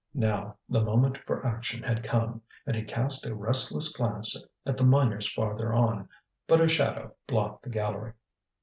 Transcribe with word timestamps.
Now 0.15 0.57
the 0.67 0.81
moment 0.81 1.19
for 1.27 1.45
action 1.45 1.83
had 1.83 2.03
come, 2.03 2.41
and 2.65 2.75
he 2.75 2.81
cast 2.85 3.23
a 3.27 3.35
restless 3.35 3.93
glance 3.95 4.43
at 4.65 4.75
the 4.75 4.83
miners 4.83 5.31
farther 5.31 5.73
on. 5.73 6.09
But 6.47 6.59
a 6.59 6.67
shadow 6.67 7.13
blocked 7.27 7.61
the 7.61 7.69
gallery. 7.69 8.13